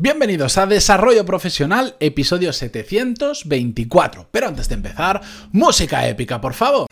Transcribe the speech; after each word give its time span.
Bienvenidos 0.00 0.58
a 0.58 0.66
Desarrollo 0.66 1.26
Profesional, 1.26 1.96
episodio 1.98 2.52
724. 2.52 4.28
Pero 4.30 4.46
antes 4.46 4.68
de 4.68 4.76
empezar, 4.76 5.20
música 5.50 6.06
épica, 6.06 6.40
por 6.40 6.54
favor. 6.54 6.86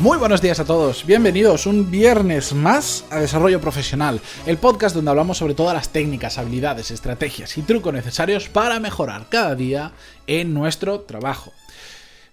Muy 0.00 0.18
buenos 0.18 0.42
días 0.42 0.60
a 0.60 0.66
todos, 0.66 1.06
bienvenidos 1.06 1.64
un 1.64 1.90
viernes 1.90 2.52
más 2.52 3.06
a 3.10 3.18
Desarrollo 3.18 3.62
Profesional, 3.62 4.20
el 4.44 4.58
podcast 4.58 4.94
donde 4.94 5.10
hablamos 5.10 5.38
sobre 5.38 5.54
todas 5.54 5.74
las 5.74 5.88
técnicas, 5.88 6.36
habilidades, 6.36 6.90
estrategias 6.90 7.56
y 7.56 7.62
trucos 7.62 7.94
necesarios 7.94 8.50
para 8.50 8.78
mejorar 8.78 9.28
cada 9.30 9.54
día 9.54 9.92
en 10.26 10.52
nuestro 10.52 11.00
trabajo. 11.00 11.54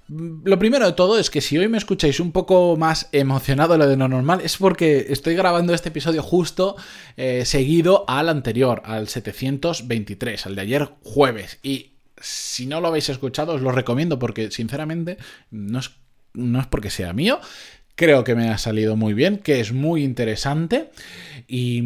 Lo 0.10 0.60
primero 0.60 0.86
de 0.86 0.92
todo 0.92 1.18
es 1.18 1.30
que 1.30 1.40
si 1.40 1.58
hoy 1.58 1.70
me 1.70 1.78
escucháis 1.78 2.20
un 2.20 2.34
poco 2.34 2.76
más 2.76 3.08
emocionado 3.14 3.78
de 3.78 3.95
lo 3.95 4.08
normal 4.09 4.42
es 4.44 4.58
porque 4.58 5.06
estoy 5.09 5.36
grabando 5.36 5.73
este 5.73 5.88
episodio 5.88 6.22
justo 6.22 6.76
eh, 7.16 7.45
seguido 7.45 8.04
al 8.09 8.28
anterior, 8.28 8.82
al 8.84 9.08
723, 9.08 10.48
al 10.48 10.56
de 10.56 10.62
ayer 10.62 10.90
jueves. 11.02 11.59
Y 11.64 11.94
si 12.18 12.66
no 12.66 12.82
lo 12.82 12.90
habéis 12.90 13.08
escuchado 13.08 13.54
os 13.54 13.62
lo 13.62 13.72
recomiendo 13.72 14.20
porque 14.20 14.52
sinceramente 14.52 15.18
no 15.50 15.80
es 15.80 15.92
no 16.34 16.60
es 16.60 16.68
porque 16.68 16.90
sea 16.90 17.14
mío, 17.14 17.40
creo 17.96 18.23
que 18.23 18.36
me 18.36 18.50
ha 18.50 18.58
salido 18.58 18.96
muy 18.96 19.14
bien, 19.14 19.38
que 19.38 19.60
es 19.60 19.72
muy 19.72 20.04
interesante. 20.04 20.90
Y, 21.48 21.84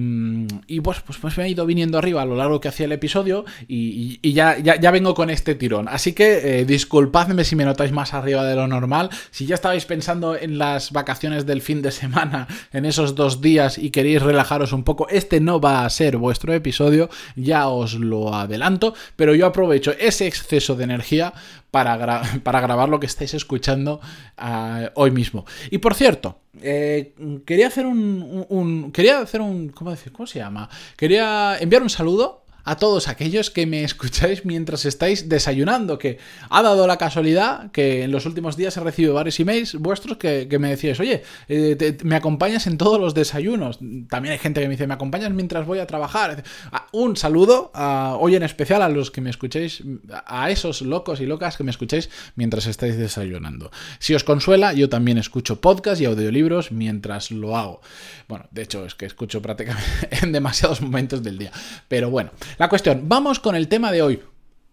y 0.68 0.82
pues, 0.82 1.02
pues, 1.02 1.18
pues, 1.18 1.38
me 1.38 1.44
ha 1.44 1.48
ido 1.48 1.66
viniendo 1.66 1.98
arriba 1.98 2.22
a 2.22 2.26
lo 2.26 2.36
largo 2.36 2.62
que 2.62 2.68
hacía 2.68 2.86
el 2.86 2.92
episodio 2.92 3.44
y, 3.68 4.32
ya, 4.32 4.58
ya, 4.60 4.92
vengo 4.92 5.14
con 5.16 5.30
este 5.30 5.56
tirón. 5.56 5.88
Así 5.90 6.14
que 6.14 6.60
eh, 6.60 6.66
disculpadme 6.66 7.44
si 7.44 7.56
me 7.56 7.66
notáis 7.66 7.92
más 7.92 8.14
arriba 8.14 8.46
de 8.46 8.56
lo 8.56 8.68
normal. 8.68 9.10
Si 9.32 9.46
ya 9.46 9.56
estabais 9.56 9.86
pensando 9.86 10.38
en 10.38 10.58
las 10.58 10.92
vacaciones 10.92 11.46
del 11.46 11.62
fin 11.62 11.82
de 11.82 11.92
semana, 11.92 12.48
en 12.72 12.86
esos 12.86 13.16
dos 13.16 13.42
días 13.42 13.78
y 13.78 13.90
queréis 13.90 14.22
relajaros 14.22 14.72
un 14.74 14.84
poco, 14.84 15.10
este 15.10 15.40
no 15.40 15.60
va 15.60 15.86
a 15.86 15.90
ser 15.90 16.18
vuestro 16.18 16.54
episodio, 16.54 17.10
ya 17.36 17.68
os 17.68 17.96
lo 17.96 18.34
adelanto, 18.34 18.94
pero 19.16 19.36
yo 19.36 19.48
aprovecho 19.48 19.94
ese 20.00 20.28
exceso 20.28 20.76
de 20.76 20.84
energía 20.84 21.34
para, 21.72 22.22
para 22.44 22.62
grabar 22.62 22.90
lo 22.90 23.00
que 23.00 23.06
estáis 23.06 23.34
escuchando 23.34 24.00
ah, 24.38 24.92
hoy 24.96 25.12
mismo. 25.12 25.46
Y 25.70 25.78
por 25.80 25.94
cierto, 25.94 26.40
eh, 26.62 27.14
quería 27.46 27.68
hacer 27.68 27.86
un, 27.86 28.92
Quería 28.94 29.20
hacer 29.20 29.42
un. 29.42 29.70
¿Cómo 29.70 29.92
decir? 29.92 30.12
¿Cómo 30.12 30.28
se 30.28 30.40
llama? 30.40 30.70
Quería 30.96 31.58
enviar 31.60 31.82
un 31.82 31.90
saludo 31.90 32.44
a 32.68 32.76
todos 32.76 33.08
aquellos 33.08 33.50
que 33.50 33.66
me 33.66 33.84
escucháis 33.90 34.46
mientras 34.46 34.86
estáis 34.86 35.30
desayunando, 35.30 35.98
que 35.98 36.20
ha 36.50 36.62
dado 36.62 36.86
la 36.86 36.98
casualidad 36.98 37.72
que 37.72 38.04
en 38.04 38.12
los 38.12 38.26
últimos 38.26 38.58
días 38.58 38.76
he 38.76 38.82
recibido 38.82 39.14
varios 39.14 39.40
emails 39.40 39.76
vuestros 39.76 40.18
que, 40.18 40.48
me 40.60 40.70
decíais, 40.70 41.00
oye, 41.00 41.24
eh, 41.48 41.98
me 42.04 42.16
acompañas 42.16 42.68
en 42.68 42.78
todos 42.78 43.00
los 43.00 43.14
desayunos. 43.14 43.80
También 44.10 44.34
hay 44.34 44.38
gente 44.38 44.60
que 44.60 44.68
me 44.68 44.72
dice, 44.72 44.86
me 44.86 44.94
acompañas 44.94 45.32
mientras 45.32 45.66
voy 45.66 45.80
a 45.80 45.88
trabajar. 45.88 46.44
Un 46.92 47.16
saludo 47.16 47.72
hoy 48.20 48.36
en 48.36 48.44
especial 48.44 48.82
a 48.82 48.90
los 48.90 49.12
que 49.12 49.22
me 49.22 49.30
escucháis, 49.30 49.84
a 50.26 50.52
esos 50.52 50.82
locos 50.82 51.22
y 51.22 51.26
locas 51.26 51.56
que 51.56 51.64
me 51.64 51.72
escucháis 51.72 52.10
mientras 52.36 52.66
estáis 52.68 52.98
desayunando. 52.98 53.72
Si 54.00 54.14
os 54.14 54.24
consuela, 54.26 54.74
yo 54.74 54.90
también 54.90 55.18
escucho 55.18 55.62
podcast 55.62 56.02
y 56.02 56.06
audiolibros 56.06 56.72
mientras 56.72 57.32
lo 57.32 57.56
hago. 57.56 57.82
Bueno, 58.28 58.46
de 58.52 58.64
hecho 58.64 58.86
es 58.86 58.96
que 58.96 59.06
escucho 59.06 59.42
prácticamente 59.42 59.86
en 60.22 60.34
demasiados 60.34 60.82
momentos 60.82 61.24
del 61.24 61.38
día. 61.38 61.52
Pero 61.88 62.10
bueno, 62.10 62.32
la 62.58 62.70
cuestión, 62.70 63.04
vamos 63.06 63.40
con 63.40 63.56
el 63.56 63.68
tema 63.68 63.92
de 63.92 64.02
hoy. 64.02 64.22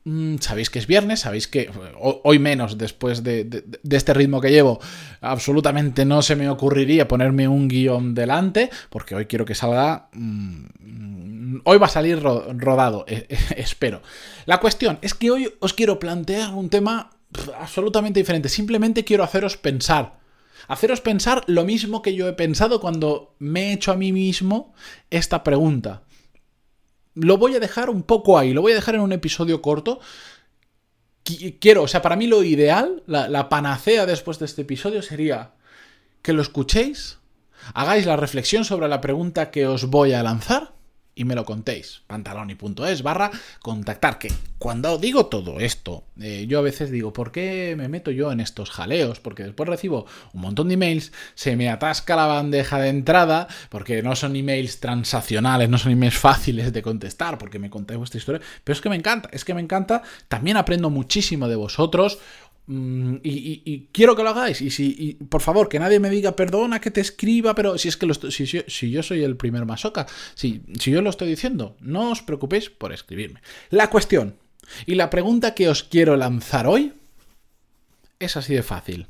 Mm, 0.06 0.36
sabéis 0.38 0.68
que 0.68 0.78
es 0.78 0.86
viernes, 0.86 1.20
sabéis 1.20 1.48
que 1.48 1.70
hoy 1.98 2.38
menos 2.38 2.76
después 2.76 3.22
de, 3.22 3.64
este 3.90 4.12
ritmo 4.12 4.40
que 4.40 4.50
llevo, 4.50 4.78
absolutamente 5.22 6.04
no 6.04 6.20
se 6.20 6.36
me 6.36 6.50
ocurriría 6.50 7.08
ponerme 7.08 7.48
un 7.48 7.68
guion 7.68 8.14
delante, 8.14 8.70
porque 8.90 9.14
hoy 9.14 9.26
quiero 9.26 9.44
que 9.44 9.54
salga... 9.54 10.08
Mm, 10.12 11.60
hoy 11.64 11.78
va 11.78 11.86
a 11.86 11.90
salir 11.90 12.20
rodado, 12.20 13.06
e, 13.08 13.26
e, 13.28 13.38
espero. 13.56 14.02
La 14.44 14.60
cuestión 14.60 14.98
es 15.00 15.14
que 15.14 15.30
hoy 15.30 15.52
os 15.60 15.72
quiero 15.72 15.98
plantear 15.98 16.52
un 16.52 16.68
tema 16.68 17.10
absolutamente 17.58 18.20
diferente, 18.20 18.50
simplemente 18.50 19.04
quiero 19.04 19.24
haceros 19.24 19.56
pensar. 19.56 20.18
Haceros 20.68 21.00
pensar 21.00 21.44
lo 21.46 21.64
mismo 21.64 22.02
que 22.02 22.14
yo 22.14 22.28
he 22.28 22.32
pensado 22.34 22.80
cuando 22.80 23.34
me 23.38 23.70
he 23.70 23.72
hecho 23.72 23.92
a 23.92 23.96
mí 23.96 24.12
mismo 24.12 24.74
esta 25.10 25.42
pregunta 25.42 26.02
lo 27.14 27.38
voy 27.38 27.54
a 27.54 27.60
dejar 27.60 27.90
un 27.90 28.02
poco 28.02 28.38
ahí, 28.38 28.52
lo 28.52 28.62
voy 28.62 28.72
a 28.72 28.76
dejar 28.76 28.94
en 28.96 29.00
un 29.00 29.12
episodio 29.12 29.62
corto. 29.62 30.00
Quiero, 31.60 31.82
o 31.82 31.88
sea, 31.88 32.02
para 32.02 32.16
mí 32.16 32.26
lo 32.26 32.42
ideal, 32.42 33.02
la, 33.06 33.48
panacea 33.48 34.04
después 34.04 34.38
de 34.38 34.44
este 34.44 34.62
episodio 34.62 35.00
sería 35.00 35.52
que 36.20 36.34
lo 36.34 36.42
escuchéis, 36.42 37.18
hagáis 37.72 38.04
la 38.04 38.16
reflexión 38.16 38.64
sobre 38.64 38.88
la 38.88 39.00
pregunta 39.00 39.50
que 39.50 39.66
os 39.66 39.86
voy 39.86 40.12
a 40.12 40.22
lanzar 40.22 40.74
y 41.14 41.24
me 41.24 41.34
lo 41.34 41.44
contéis. 41.44 42.02
Pantaloni.es 42.06 43.02
barra 43.02 43.30
contactar. 43.60 44.18
Que 44.18 44.32
cuando 44.58 44.98
digo 44.98 45.26
todo 45.26 45.60
esto, 45.60 46.04
eh, 46.20 46.46
yo 46.48 46.58
a 46.58 46.62
veces 46.62 46.90
digo, 46.90 47.12
¿por 47.12 47.32
qué 47.32 47.74
me 47.76 47.88
meto 47.88 48.10
yo 48.10 48.32
en 48.32 48.40
estos 48.40 48.70
jaleos? 48.70 49.20
Porque 49.20 49.44
después 49.44 49.68
recibo 49.68 50.06
un 50.32 50.40
montón 50.40 50.68
de 50.68 50.74
emails, 50.74 51.12
se 51.34 51.56
me 51.56 51.68
atasca 51.70 52.16
la 52.16 52.26
bandeja 52.26 52.78
de 52.78 52.88
entrada, 52.88 53.48
porque 53.68 54.02
no 54.02 54.16
son 54.16 54.36
emails 54.36 54.80
transaccionales, 54.80 55.68
no 55.68 55.78
son 55.78 55.92
emails 55.92 56.16
fáciles 56.16 56.72
de 56.72 56.82
contestar, 56.82 57.38
porque 57.38 57.58
me 57.58 57.70
contáis 57.70 57.98
vuestra 57.98 58.18
historia. 58.18 58.40
Pero 58.62 58.74
es 58.74 58.80
que 58.80 58.88
me 58.90 58.96
encanta, 58.96 59.28
es 59.32 59.44
que 59.44 59.54
me 59.54 59.60
encanta. 59.60 60.02
También 60.28 60.56
aprendo 60.56 60.90
muchísimo 60.90 61.48
de 61.48 61.56
vosotros. 61.56 62.18
Mm, 62.66 63.16
y, 63.22 63.88
quiero 63.92 64.16
que 64.16 64.22
lo 64.22 64.30
hagáis. 64.30 64.60
Y 64.62 64.70
si, 64.70 65.18
por 65.28 65.42
favor, 65.42 65.68
que 65.68 65.78
nadie 65.78 66.00
me 66.00 66.10
diga, 66.10 66.36
perdona 66.36 66.80
que 66.80 66.90
te 66.90 67.00
escriba, 67.00 67.54
pero 67.54 67.78
si 67.78 67.88
es 67.88 67.96
que 67.96 68.06
lo 68.06 68.14
si, 68.14 68.90
yo 68.90 69.02
soy 69.02 69.22
el 69.22 69.36
primer 69.36 69.66
masoca, 69.66 70.06
si, 70.34 70.62
si 70.78 70.90
yo 70.90 71.02
lo 71.02 71.10
estoy 71.10 71.28
diciendo, 71.28 71.76
no 71.80 72.10
os 72.10 72.22
preocupéis 72.22 72.70
por 72.70 72.92
escribirme. 72.92 73.40
La 73.70 73.90
cuestión 73.90 74.36
y 74.86 74.94
la 74.94 75.10
pregunta 75.10 75.54
que 75.54 75.68
os 75.68 75.82
quiero 75.82 76.16
lanzar 76.16 76.66
hoy 76.66 76.94
es 78.18 78.36
así 78.36 78.54
de 78.54 78.62
fácil. 78.62 79.06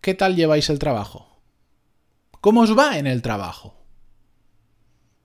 ¿Qué 0.00 0.14
tal 0.14 0.36
lleváis 0.36 0.70
el 0.70 0.78
trabajo? 0.78 1.40
¿Cómo 2.40 2.62
os 2.62 2.78
va 2.78 2.98
en 2.98 3.06
el 3.06 3.22
trabajo? 3.22 3.76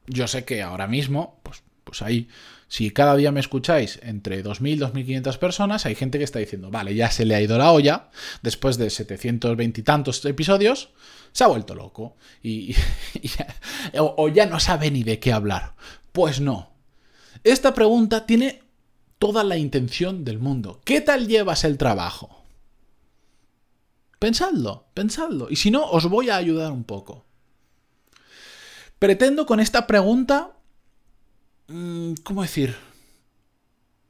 Yo 0.08 0.28
sé 0.28 0.44
que 0.44 0.62
ahora 0.62 0.88
mismo, 0.88 1.40
pues, 1.44 1.64
pues 1.91 2.02
ahí 2.03 2.29
si 2.69 2.90
cada 2.91 3.18
día 3.18 3.34
me 3.34 3.41
escucháis 3.41 4.00
entre 4.02 4.41
2.000 4.41 4.69
y 4.69 4.79
2.500 4.79 5.38
personas, 5.40 5.85
hay 5.85 5.94
gente 5.94 6.18
que 6.18 6.24
está 6.24 6.40
diciendo, 6.40 6.72
vale, 6.72 6.96
ya 6.96 7.12
se 7.12 7.25
le 7.25 7.35
ha 7.35 7.41
ido 7.41 7.57
la 7.57 7.74
olla, 7.74 8.09
después 8.44 8.78
de 8.78 8.90
720 8.90 9.81
y 9.81 9.84
tantos 9.84 10.24
episodios, 10.24 10.88
se 11.34 11.44
ha 11.44 11.47
vuelto 11.47 11.75
loco 11.75 12.16
y, 12.41 12.74
o 14.00 14.29
ya 14.29 14.46
no 14.46 14.62
sabe 14.62 14.90
ni 14.90 15.03
de 15.03 15.19
qué 15.19 15.34
hablar. 15.34 15.75
Pues 16.13 16.40
no. 16.40 16.72
Esta 17.44 17.74
pregunta 17.74 18.25
tiene 18.25 18.63
toda 19.19 19.44
la 19.44 19.58
intención 19.58 20.23
del 20.23 20.40
mundo. 20.40 20.79
¿Qué 20.85 21.02
tal 21.02 21.28
llevas 21.28 21.66
el 21.66 21.78
trabajo? 21.78 22.46
Pensadlo, 24.18 24.85
pensadlo. 24.94 25.50
Y 25.50 25.58
si 25.58 25.72
no, 25.72 25.84
os 25.90 26.06
voy 26.06 26.29
a 26.29 26.38
ayudar 26.38 26.72
un 26.72 26.85
poco. 26.85 27.25
Pretendo 28.97 29.46
con 29.46 29.59
esta 29.59 29.88
pregunta 29.88 30.53
¿Cómo 32.24 32.42
decir? 32.42 32.76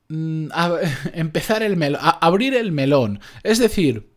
Mm, 0.08 0.50
empezar 1.14 1.64
el 1.64 1.78
melón, 1.78 2.02
abrir 2.04 2.56
el 2.56 2.72
melón. 2.72 3.20
Es 3.44 3.60
decir, 3.60 4.10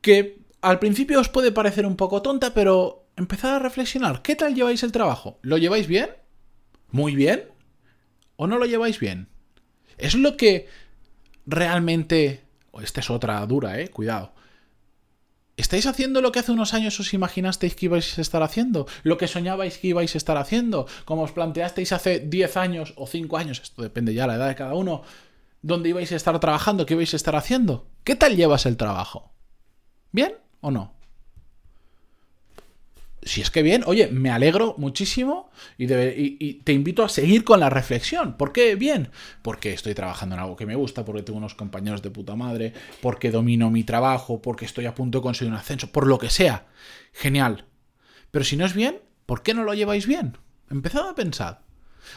que 0.00 0.38
al 0.60 0.78
principio 0.78 1.20
os 1.20 1.28
puede 1.28 1.52
parecer 1.52 1.86
un 1.86 1.96
poco 1.96 2.22
tonta, 2.22 2.54
pero 2.54 3.06
empezad 3.16 3.56
a 3.56 3.58
reflexionar. 3.58 4.22
¿Qué 4.22 4.36
tal 4.36 4.54
lleváis 4.54 4.82
el 4.82 4.92
trabajo? 4.92 5.38
¿Lo 5.42 5.58
lleváis 5.58 5.86
bien? 5.86 6.10
¿Muy 6.90 7.14
bien? 7.14 7.48
¿O 8.36 8.46
no 8.46 8.58
lo 8.58 8.66
lleváis 8.66 8.98
bien? 9.00 9.28
¿Es 9.98 10.14
lo 10.14 10.36
que 10.36 10.68
realmente... 11.46 12.42
Esta 12.82 13.00
es 13.00 13.10
otra 13.10 13.44
dura, 13.46 13.80
eh, 13.80 13.88
cuidado. 13.88 14.34
¿Estáis 15.56 15.86
haciendo 15.86 16.20
lo 16.20 16.32
que 16.32 16.40
hace 16.40 16.50
unos 16.50 16.74
años 16.74 16.98
os 16.98 17.14
imaginasteis 17.14 17.76
que 17.76 17.86
ibais 17.86 18.18
a 18.18 18.20
estar 18.20 18.42
haciendo? 18.42 18.86
¿Lo 19.04 19.18
que 19.18 19.28
soñabais 19.28 19.78
que 19.78 19.88
ibais 19.88 20.14
a 20.14 20.18
estar 20.18 20.36
haciendo? 20.36 20.86
Como 21.04 21.22
os 21.22 21.30
planteasteis 21.30 21.92
hace 21.92 22.18
10 22.18 22.56
años 22.56 22.92
o 22.96 23.06
5 23.06 23.36
años, 23.36 23.60
esto 23.62 23.82
depende 23.82 24.14
ya 24.14 24.22
de 24.22 24.28
la 24.28 24.34
edad 24.34 24.48
de 24.48 24.56
cada 24.56 24.74
uno, 24.74 25.02
¿dónde 25.62 25.90
ibais 25.90 26.10
a 26.10 26.16
estar 26.16 26.38
trabajando? 26.40 26.86
¿Qué 26.86 26.94
ibais 26.94 27.12
a 27.12 27.16
estar 27.16 27.36
haciendo? 27.36 27.86
¿Qué 28.02 28.16
tal 28.16 28.36
llevas 28.36 28.66
el 28.66 28.76
trabajo? 28.76 29.32
¿Bien 30.10 30.34
o 30.60 30.72
no? 30.72 30.94
Si 33.24 33.40
es 33.40 33.50
que 33.50 33.62
bien, 33.62 33.82
oye, 33.86 34.08
me 34.08 34.30
alegro 34.30 34.74
muchísimo 34.78 35.50
y, 35.78 35.86
te 35.86 36.72
invito 36.72 37.02
a 37.02 37.08
seguir 37.08 37.44
con 37.44 37.60
la 37.60 37.70
reflexión. 37.70 38.36
¿Por 38.36 38.52
qué 38.52 38.74
bien? 38.76 39.10
Porque 39.42 39.72
estoy 39.72 39.94
trabajando 39.94 40.34
en 40.34 40.42
algo 40.42 40.56
que 40.56 40.66
me 40.66 40.74
gusta, 40.74 41.04
porque 41.04 41.22
tengo 41.22 41.38
unos 41.38 41.54
compañeros 41.54 42.02
de 42.02 42.10
puta 42.10 42.36
madre, 42.36 42.72
porque 43.00 43.30
domino 43.30 43.70
mi 43.70 43.84
trabajo, 43.84 44.42
porque 44.42 44.64
estoy 44.64 44.86
a 44.86 44.94
punto 44.94 45.18
de 45.18 45.22
conseguir 45.22 45.52
un 45.52 45.58
ascenso, 45.58 45.90
por 45.90 46.06
lo 46.06 46.18
que 46.18 46.30
sea. 46.30 46.66
Genial. 47.12 47.64
Pero 48.30 48.44
si 48.44 48.56
no 48.56 48.66
es 48.66 48.74
bien, 48.74 49.00
¿por 49.26 49.42
qué 49.42 49.54
no 49.54 49.64
lo 49.64 49.74
lleváis 49.74 50.06
bien? 50.06 50.36
Empezad 50.70 51.08
a 51.08 51.14
pensar. 51.14 51.62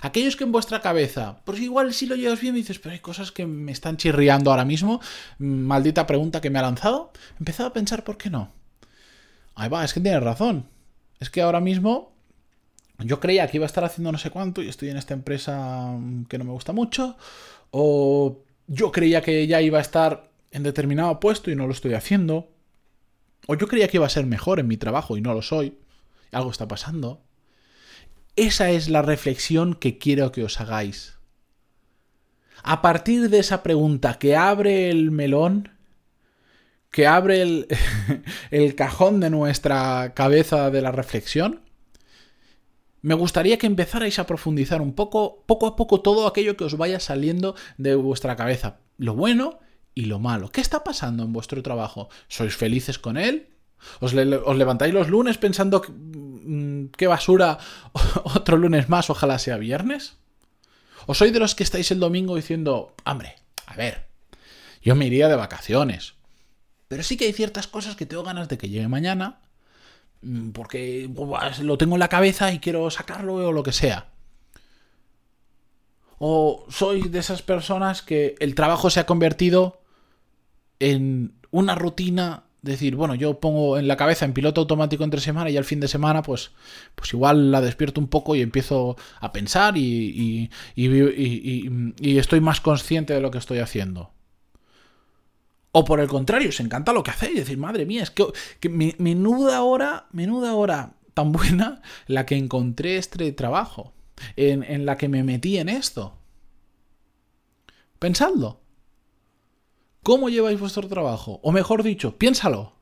Aquellos 0.01 0.36
que 0.36 0.44
en 0.44 0.51
vuestra 0.51 0.81
cabeza, 0.81 1.42
pues 1.45 1.60
igual 1.60 1.94
si 1.94 2.06
lo 2.07 2.15
llevas 2.15 2.42
bien 2.42 2.56
y 2.56 2.60
dices, 2.60 2.80
pero 2.80 2.94
hay 2.94 3.00
cosas 3.00 3.31
que 3.31 3.45
me 3.45 3.71
están 3.71 3.98
chirriando 3.98 4.51
ahora 4.51 4.65
mismo, 4.65 5.00
maldita 5.39 6.06
pregunta 6.06 6.42
que 6.42 6.50
me 6.50 6.60
ha 6.60 6.63
lanzado, 6.63 7.12
empezado 7.39 7.69
a 7.69 7.74
pensar, 7.74 8.03
¿por 8.03 8.18
qué 8.18 8.30
no? 8.30 8.51
Ahí 9.56 9.69
va, 9.69 9.86
es 9.86 9.94
que 9.94 10.01
tienes 10.01 10.21
razón. 10.21 10.68
Es 11.19 11.30
que 11.30 11.42
ahora 11.42 11.60
mismo 11.60 12.14
yo 13.00 13.19
creía 13.19 13.48
que 13.48 13.58
iba 13.58 13.66
a 13.66 13.68
estar 13.68 13.84
haciendo 13.84 14.12
no 14.12 14.18
sé 14.18 14.31
cuánto 14.31 14.62
y 14.62 14.69
estoy 14.69 14.90
en 14.90 14.98
esta 14.98 15.14
empresa 15.14 15.98
que 16.30 16.38
no 16.38 16.46
me 16.46 16.52
gusta 16.52 16.74
mucho, 16.74 17.18
o 17.72 18.40
yo 18.68 18.92
creía 18.92 19.22
que 19.22 19.46
ya 19.48 19.62
iba 19.62 19.78
a 19.78 19.81
estar 19.81 20.30
en 20.52 20.64
determinado 20.64 21.19
puesto 21.19 21.52
y 21.52 21.56
no 21.56 21.68
lo 21.68 21.74
estoy 21.74 21.94
haciendo, 21.94 22.50
o 23.48 23.56
yo 23.56 23.68
creía 23.68 23.88
que 23.88 23.98
iba 23.98 24.06
a 24.06 24.10
ser 24.10 24.25
mejor 24.25 24.60
en 24.60 24.68
mi 24.68 24.78
trabajo 24.78 25.18
y 25.18 25.22
no 25.22 25.34
lo 25.34 25.42
soy, 25.42 25.78
algo 26.31 26.52
está 26.52 26.68
pasando. 26.68 27.22
Esa 28.36 28.70
es 28.70 28.90
la 28.90 29.02
reflexión 29.02 29.74
que 29.74 29.98
quiero 29.98 30.31
que 30.31 30.44
os 30.44 30.60
hagáis. 30.60 31.18
A 32.63 32.81
partir 32.81 33.30
de 33.30 33.40
esa 33.40 33.63
pregunta 33.63 34.20
que 34.20 34.36
abre 34.36 34.90
el 34.90 35.12
melón, 35.12 35.76
que 36.98 37.06
abre 37.06 37.44
el, 38.50 38.74
cajón 38.74 39.20
de 39.20 39.30
nuestra 39.30 40.16
cabeza 40.16 40.72
de 40.72 40.82
la 40.82 40.92
reflexión, 40.92 41.62
me 43.04 43.14
gustaría 43.14 43.60
que 43.60 43.68
empezarais 43.68 44.18
a 44.18 44.26
profundizar 44.26 44.82
un 44.82 44.94
poco, 44.94 45.44
poco 45.46 45.68
a 45.68 45.76
poco, 45.76 46.02
todo 46.02 46.26
aquello 46.26 46.58
que 46.58 46.64
os 46.64 46.76
vaya 46.76 47.00
saliendo 47.00 47.54
de 47.78 47.94
vuestra 47.94 48.36
cabeza. 48.36 48.80
Lo 48.98 49.14
bueno 49.14 49.60
y 49.94 50.06
lo 50.06 50.18
malo. 50.18 50.50
¿Qué 50.50 50.60
está 50.60 50.84
pasando 50.84 51.22
en 51.22 51.34
vuestro 51.34 51.62
trabajo? 51.62 52.10
¿Sois 52.30 52.56
felices 52.56 52.98
con 52.98 53.18
él? 53.18 53.50
¿Os, 54.00 54.16
levantáis 54.16 54.92
los 54.92 55.08
lunes 55.08 55.38
pensando 55.38 55.84
mm, 55.88 56.86
qué 56.98 57.06
basura 57.06 57.60
otro 58.24 58.58
lunes 58.58 58.90
más, 58.90 59.12
ojalá 59.12 59.38
sea 59.38 59.58
viernes? 59.58 60.18
¿O 61.06 61.14
soy 61.14 61.30
de 61.30 61.38
los 61.38 61.54
que 61.54 61.62
estáis 61.62 61.92
el 61.92 62.00
domingo 62.00 62.36
diciendo, 62.36 62.96
hombre, 63.06 63.36
a 63.68 63.76
ver, 63.76 64.08
yo 64.82 64.96
me 64.96 65.06
iría 65.06 65.28
de 65.28 65.36
vacaciones? 65.36 66.17
Pero 66.88 67.04
sí 67.04 67.18
que 67.18 67.25
hay 67.25 67.34
ciertas 67.34 67.68
cosas 67.68 67.95
que 67.95 68.06
tengo 68.06 68.24
ganas 68.24 68.50
de 68.50 68.57
que 68.57 68.69
llegue 68.69 68.88
mañana, 68.88 69.39
mm, 70.22 70.51
porque 70.51 71.10
lo 71.62 71.78
tengo 71.78 71.95
en 71.95 72.00
la 72.00 72.10
cabeza 72.10 72.51
y 72.54 72.60
quiero 72.60 72.89
sacarlo 72.89 73.36
o 73.36 73.51
lo 73.51 73.63
que 73.63 73.74
sea. 73.74 74.07
O 76.19 76.66
soy 76.69 77.10
de 77.10 77.19
esas 77.19 77.42
personas 77.42 78.01
que 78.01 78.36
el 78.39 78.56
trabajo 78.56 78.89
se 78.89 79.00
ha 79.00 79.06
convertido 79.06 79.81
en 80.80 81.34
una 81.51 81.75
rutina 81.75 82.44
decir, 82.62 82.95
bueno, 82.95 83.16
yo 83.16 83.39
pongo 83.39 83.78
en 83.78 83.88
la 83.88 83.98
cabeza 83.98 84.25
en 84.25 84.34
piloto 84.34 84.62
automático 84.62 85.04
entre 85.04 85.22
semana 85.22 85.50
y 85.50 85.57
al 85.57 85.63
fin 85.63 85.80
de 85.80 85.88
semana, 85.88 86.22
pues, 86.22 86.51
pues 86.95 87.13
igual 87.13 87.51
la 87.51 87.62
despierto 87.62 88.01
un 88.01 88.07
poco 88.07 88.36
y 88.36 88.42
empiezo 88.42 88.98
a 89.19 89.31
pensar 89.31 89.78
y, 89.78 90.50
y, 90.75 92.18
estoy 92.18 92.42
más 92.42 92.62
consciente 92.62 93.13
de 93.13 93.22
lo 93.22 93.31
que 93.31 93.38
estoy 93.38 93.60
haciendo. 93.60 94.12
O 95.79 95.85
por 95.85 96.00
el 96.00 96.07
contrario, 96.07 96.50
os 96.50 96.59
encanta 96.59 96.91
lo 96.91 97.03
que 97.03 97.12
hacéis, 97.12 97.35
decir, 97.35 97.59
madre 97.59 97.85
mía, 97.85 98.01
es 98.01 98.09
que, 98.09 98.68
menuda 98.97 99.62
hora, 99.62 100.07
menuda 100.12 100.56
hora 100.56 100.95
tan 101.13 101.31
buena 101.31 101.83
la 102.07 102.25
que 102.25 102.35
encontré 102.35 102.97
este 102.97 103.31
trabajo, 103.31 103.94
en, 104.35 104.88
la 104.88 104.97
que 104.97 105.07
me 105.07 105.24
metí 105.24 105.59
en 105.59 105.69
esto. 105.69 106.18
Pensadlo. 108.00 108.59
¿Cómo 110.01 110.29
lleváis 110.29 110.59
vuestro 110.59 110.88
trabajo? 110.88 111.39
O 111.44 111.51
mejor 111.51 111.83
dicho, 111.83 112.18
piénsalo. 112.18 112.74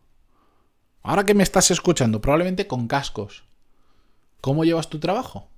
Ahora 1.03 1.25
que 1.25 1.33
me 1.33 1.43
estás 1.43 1.71
escuchando, 1.71 2.21
probablemente 2.21 2.65
con 2.65 2.87
cascos. 2.87 3.43
¿Cómo 4.39 4.63
llevas 4.63 4.89
tu 4.89 4.99
trabajo? 4.99 5.49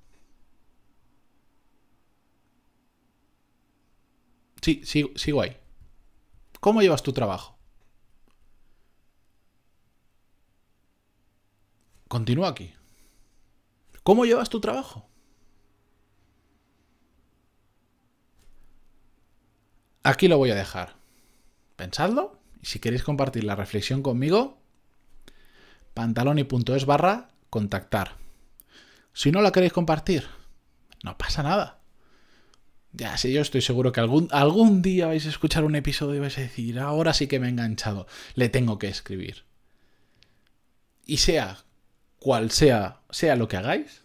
Sí, 4.60 4.82
sigo 4.84 5.40
ahí. 5.40 5.56
¿Cómo 6.60 6.82
llevas 6.82 7.02
tu 7.02 7.12
trabajo? 7.12 7.58
Continúa 12.08 12.48
aquí. 12.48 12.74
¿Cómo 14.02 14.24
llevas 14.24 14.48
tu 14.48 14.60
trabajo? 14.60 15.08
Aquí 20.02 20.26
lo 20.26 20.38
voy 20.38 20.50
a 20.50 20.54
dejar 20.54 20.98
pensadlo. 21.78 22.38
Y 22.60 22.66
si 22.66 22.80
queréis 22.80 23.04
compartir 23.04 23.44
la 23.44 23.54
reflexión 23.54 24.02
conmigo, 24.02 24.58
pantaloni.es 25.94 26.84
barra 26.84 27.28
contactar. 27.48 28.16
Si 29.14 29.30
no 29.30 29.40
la 29.40 29.52
queréis 29.52 29.72
compartir, 29.72 30.26
no 31.04 31.16
pasa 31.16 31.42
nada. 31.42 31.77
Ya, 32.92 33.16
sí, 33.16 33.32
yo 33.32 33.42
estoy 33.42 33.60
seguro 33.60 33.92
que 33.92 34.00
algún, 34.00 34.28
algún 34.32 34.82
día 34.82 35.06
vais 35.06 35.26
a 35.26 35.28
escuchar 35.28 35.64
un 35.64 35.76
episodio 35.76 36.16
y 36.16 36.20
vais 36.20 36.38
a 36.38 36.42
decir, 36.42 36.78
ahora 36.78 37.12
sí 37.12 37.26
que 37.26 37.38
me 37.38 37.46
he 37.46 37.50
enganchado, 37.50 38.06
le 38.34 38.48
tengo 38.48 38.78
que 38.78 38.88
escribir. 38.88 39.44
Y 41.04 41.18
sea 41.18 41.64
cual 42.18 42.50
sea, 42.50 43.00
sea 43.10 43.36
lo 43.36 43.48
que 43.48 43.56
hagáis, 43.56 44.02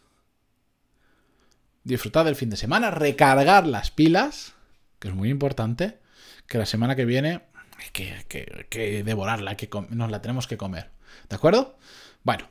disfrutad 1.84 2.26
del 2.26 2.36
fin 2.36 2.50
de 2.50 2.58
semana, 2.58 2.92
recargar 2.92 3.68
las 3.68 3.92
pilas, 3.92 4.54
que 5.00 5.10
es 5.10 5.14
muy 5.14 5.30
importante, 5.30 5.98
que 6.48 6.58
la 6.58 6.66
semana 6.66 6.96
que 6.96 7.06
viene 7.06 7.42
que, 7.92 8.66
que, 8.70 9.04
devorarla, 9.04 9.58
que 9.58 9.70
nos 9.90 10.12
la 10.12 10.22
tenemos 10.22 10.48
que 10.48 10.58
comer. 10.58 10.90
¿De 11.30 11.36
acuerdo? 11.36 11.78
Bueno, 12.24 12.48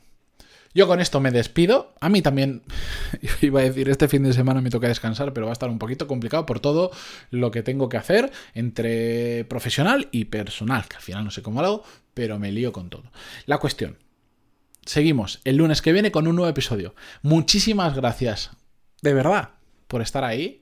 yo 0.74 0.86
con 0.86 1.00
esto 1.00 1.20
me 1.20 1.30
despido. 1.30 1.92
A 2.00 2.08
mí 2.08 2.22
también, 2.22 2.62
iba 3.42 3.60
a 3.60 3.64
decir, 3.64 3.88
este 3.88 4.08
fin 4.08 4.22
de 4.22 4.32
semana 4.32 4.60
me 4.60 4.70
toca 4.70 4.88
descansar, 4.88 5.32
pero 5.32 5.46
va 5.46 5.52
a 5.52 5.54
estar 5.54 5.68
un 5.68 5.78
poquito 5.78 6.06
complicado 6.06 6.46
por 6.46 6.60
todo 6.60 6.90
lo 7.30 7.50
que 7.50 7.62
tengo 7.62 7.88
que 7.88 7.96
hacer 7.96 8.30
entre 8.54 9.44
profesional 9.44 10.08
y 10.12 10.26
personal, 10.26 10.86
que 10.88 10.96
al 10.96 11.02
final 11.02 11.24
no 11.24 11.30
sé 11.30 11.42
cómo 11.42 11.60
lo 11.60 11.66
hago, 11.66 11.84
pero 12.14 12.38
me 12.38 12.52
lío 12.52 12.72
con 12.72 12.90
todo. 12.90 13.04
La 13.46 13.58
cuestión. 13.58 13.98
Seguimos 14.84 15.40
el 15.44 15.56
lunes 15.56 15.80
que 15.80 15.92
viene 15.92 16.10
con 16.10 16.26
un 16.26 16.34
nuevo 16.34 16.50
episodio. 16.50 16.94
Muchísimas 17.22 17.94
gracias, 17.94 18.50
de 19.00 19.14
verdad, 19.14 19.50
por 19.86 20.02
estar 20.02 20.24
ahí 20.24 20.61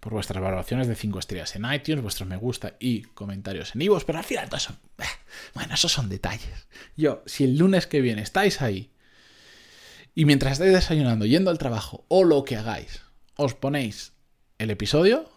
por 0.00 0.12
vuestras 0.12 0.42
valoraciones 0.42 0.88
de 0.88 0.94
5 0.94 1.18
estrellas 1.18 1.56
en 1.56 1.70
iTunes, 1.72 2.02
vuestros 2.02 2.28
me 2.28 2.36
gusta 2.36 2.74
y 2.78 3.02
comentarios 3.02 3.74
en 3.74 3.82
iVoox, 3.82 4.04
pero 4.04 4.18
al 4.18 4.24
final 4.24 4.48
son... 4.58 4.78
Eh, 4.98 5.04
bueno, 5.54 5.74
esos 5.74 5.92
son 5.92 6.08
detalles. 6.08 6.68
Yo, 6.96 7.22
si 7.26 7.44
el 7.44 7.56
lunes 7.56 7.86
que 7.86 8.00
viene 8.00 8.22
estáis 8.22 8.62
ahí 8.62 8.90
y 10.14 10.24
mientras 10.24 10.54
estáis 10.54 10.72
desayunando, 10.72 11.26
yendo 11.26 11.50
al 11.50 11.58
trabajo 11.58 12.04
o 12.08 12.24
lo 12.24 12.44
que 12.44 12.56
hagáis, 12.56 13.02
os 13.36 13.54
ponéis 13.54 14.12
el 14.58 14.70
episodio, 14.70 15.30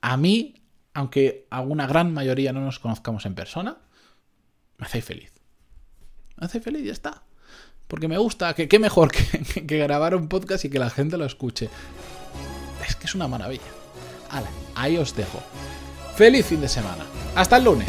a 0.00 0.16
mí, 0.16 0.62
aunque 0.94 1.46
a 1.50 1.60
una 1.60 1.86
gran 1.86 2.12
mayoría 2.12 2.52
no 2.52 2.60
nos 2.60 2.78
conozcamos 2.78 3.26
en 3.26 3.34
persona, 3.34 3.78
me 4.76 4.86
hacéis 4.86 5.04
feliz. 5.04 5.32
Me 6.36 6.46
hacéis 6.46 6.64
feliz 6.64 6.82
y 6.82 6.86
ya 6.86 6.92
está. 6.92 7.22
Porque 7.86 8.08
me 8.08 8.18
gusta, 8.18 8.54
que 8.54 8.68
qué 8.68 8.78
mejor 8.78 9.10
que, 9.10 9.66
que 9.66 9.78
grabar 9.78 10.14
un 10.14 10.28
podcast 10.28 10.64
y 10.64 10.70
que 10.70 10.78
la 10.78 10.90
gente 10.90 11.16
lo 11.16 11.24
escuche 11.24 11.70
es 12.88 12.96
que 12.96 13.06
es 13.06 13.14
una 13.14 13.28
maravilla. 13.28 13.62
ahí 14.74 14.96
os 14.96 15.14
dejo. 15.14 15.40
Feliz 16.16 16.46
fin 16.46 16.60
de 16.60 16.68
semana. 16.68 17.04
Hasta 17.34 17.56
el 17.56 17.64
lunes. 17.64 17.88